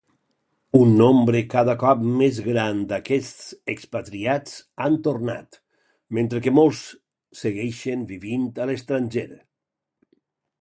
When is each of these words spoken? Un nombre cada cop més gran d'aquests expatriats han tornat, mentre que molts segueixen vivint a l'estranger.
Un 0.77 0.93
nombre 0.99 1.41
cada 1.49 1.73
cop 1.83 1.99
més 2.21 2.39
gran 2.45 2.79
d'aquests 2.91 3.43
expatriats 3.73 4.55
han 4.87 4.97
tornat, 5.09 5.61
mentre 6.19 6.43
que 6.47 6.55
molts 6.61 6.81
segueixen 7.43 8.07
vivint 8.15 8.49
a 8.65 8.69
l'estranger. 8.73 9.29